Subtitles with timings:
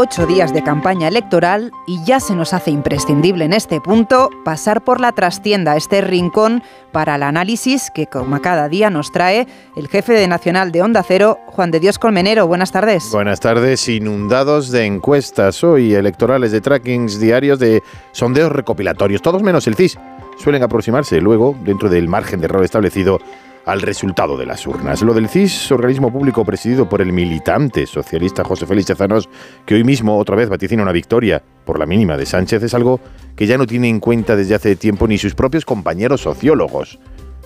[0.00, 4.82] ocho días de campaña electoral y ya se nos hace imprescindible en este punto pasar
[4.82, 9.88] por la trastienda, este rincón para el análisis que como cada día nos trae el
[9.88, 12.46] jefe de Nacional de Onda Cero, Juan de Dios Colmenero.
[12.46, 13.10] Buenas tardes.
[13.12, 17.82] Buenas tardes, inundados de encuestas hoy electorales, de trackings diarios, de
[18.12, 19.98] sondeos recopilatorios, todos menos el CIS.
[20.38, 23.18] Suelen aproximarse luego, dentro del margen de error establecido,
[23.66, 25.02] al resultado de las urnas.
[25.02, 29.28] Lo del CIS, organismo público presidido por el militante socialista José Félix Chazanos,
[29.66, 33.00] que hoy mismo otra vez vaticina una victoria por la mínima de Sánchez, es algo
[33.36, 36.98] que ya no tiene en cuenta desde hace tiempo ni sus propios compañeros sociólogos.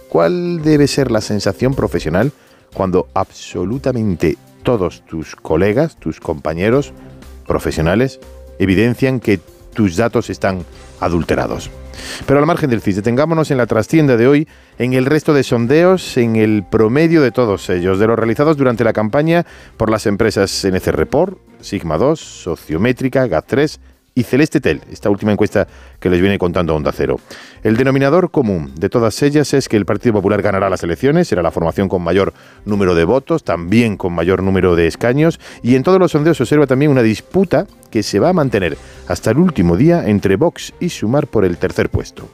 [0.08, 2.32] ¿Cuál debe ser la sensación profesional
[2.72, 6.92] cuando absolutamente todos tus colegas, tus compañeros
[7.46, 8.20] profesionales,
[8.58, 9.40] evidencian que
[9.74, 10.64] tus datos están
[11.00, 11.70] adulterados?
[12.26, 15.42] Pero al margen del CIS, detengámonos en la trastienda de hoy, en el resto de
[15.42, 20.06] sondeos, en el promedio de todos ellos, de los realizados durante la campaña por las
[20.06, 23.78] empresas NC Report, Sigma 2, Sociométrica, GAT3
[24.14, 25.66] y Celeste Tel, esta última encuesta
[25.98, 27.18] que les viene contando Onda Cero.
[27.62, 31.42] El denominador común de todas ellas es que el Partido Popular ganará las elecciones, será
[31.42, 32.32] la formación con mayor
[32.64, 36.44] número de votos, también con mayor número de escaños, y en todos los sondeos se
[36.44, 38.76] observa también una disputa que se va a mantener
[39.08, 42.28] hasta el último día entre Vox y Sumar por el tercer puesto.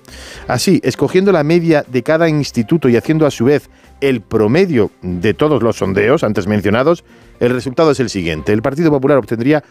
[0.48, 5.34] Así, escogiendo la media de cada instituto y haciendo a su vez el promedio de
[5.34, 7.04] todos los sondeos antes mencionados,
[7.40, 8.52] el resultado es el siguiente.
[8.52, 9.62] El Partido Popular obtendría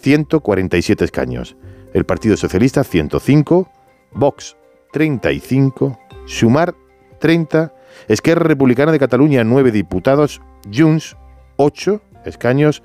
[0.00, 1.56] 147 escaños.
[1.92, 3.70] El Partido Socialista 105,
[4.12, 4.56] Vox
[4.92, 6.74] 35, Sumar
[7.18, 7.72] 30,
[8.08, 10.40] Esquerra Republicana de Cataluña 9 diputados,
[10.72, 11.16] Junts
[11.56, 12.82] 8 escaños,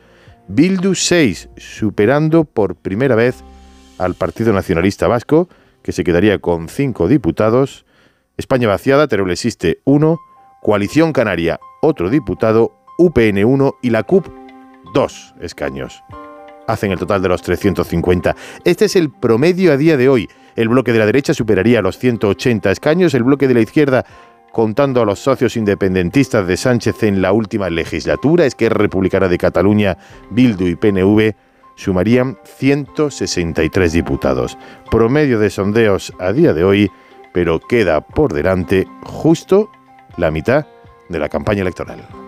[0.48, 3.44] Bildu 6, superando por primera vez
[3.98, 5.48] al Partido Nacionalista Vasco,
[5.82, 7.86] que se quedaría con 5 diputados,
[8.38, 10.20] España Vaciada, Teruel existe 1,
[10.62, 14.28] Coalición Canaria otro diputado, UPN 1 y la CUP
[14.94, 16.02] 2 escaños
[16.68, 18.36] hacen el total de los 350.
[18.64, 20.30] Este es el promedio a día de hoy.
[20.56, 24.06] El bloque de la derecha superaría los 180 escaños, el bloque de la izquierda
[24.56, 29.38] contando a los socios independentistas de Sánchez en la última legislatura, es que Republicana de
[29.38, 29.98] Cataluña,
[30.30, 31.36] Bildu y PNV
[31.76, 34.58] sumarían 163 diputados.
[34.90, 36.90] Promedio de sondeos a día de hoy,
[37.34, 39.70] pero queda por delante justo
[40.16, 40.66] la mitad
[41.10, 42.25] de la campaña electoral.